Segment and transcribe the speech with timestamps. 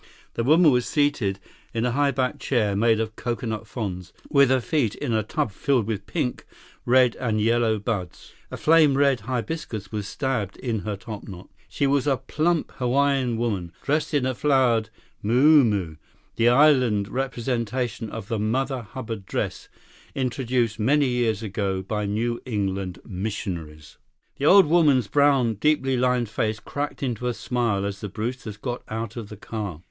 [0.33, 1.39] The woman was seated
[1.75, 5.51] in a high backed chair, made of coconut fronds, with her feet in a tub
[5.51, 6.43] filled with pink,
[6.87, 8.33] red, and yellow buds.
[8.49, 11.49] A flame red hibiscus was stabbed in her topknot.
[11.69, 14.89] She was a plump Hawaiian woman, dressed in a flowered
[15.23, 15.97] muumuu
[16.35, 19.69] the island adaptation of the mother hubbard dress
[20.15, 23.99] introduced many years ago by New England missionaries.
[24.37, 28.81] The old woman's brown, deeply lined face cracked into a smile as the Brewsters got
[28.89, 29.79] out of the car.